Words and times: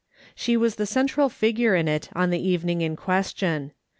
She 0.33 0.57
was 0.57 0.77
the 0.77 0.87
central 0.87 1.29
figure 1.29 1.75
in 1.75 1.87
it 1.87 2.09
on 2.15 2.31
the 2.31 2.41
evening 2.43 2.81
in 2.81 2.95
question. 2.95 3.71